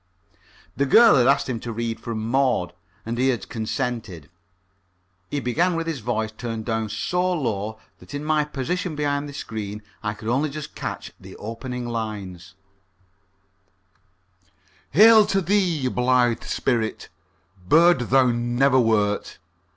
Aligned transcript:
The 0.75 0.87
girl 0.87 1.13
had 1.15 1.27
asked 1.27 1.47
him 1.47 1.59
to 1.59 1.71
read 1.71 1.99
from 1.99 2.25
"Maud" 2.27 2.73
and 3.05 3.19
he 3.19 3.27
had 3.27 3.47
consented. 3.49 4.31
He 5.29 5.39
began 5.39 5.75
with 5.75 5.85
his 5.85 5.99
voice 5.99 6.31
turned 6.31 6.65
down 6.65 6.89
so 6.89 7.31
low 7.33 7.77
that 7.99 8.15
in 8.15 8.25
my 8.25 8.43
position 8.43 8.95
behind 8.95 9.29
the 9.29 9.33
screen 9.33 9.83
I 10.01 10.15
could 10.15 10.27
only 10.27 10.49
just 10.49 10.73
catch 10.73 11.11
the 11.19 11.35
opening 11.35 11.87
lines: 11.87 12.55
"Hail 14.89 15.23
to 15.27 15.39
thee, 15.39 15.87
blithe 15.87 16.45
spirit! 16.45 17.09
Bird 17.67 17.99
thou 18.09 18.25
never 18.31 18.79
wert..." 18.79 19.37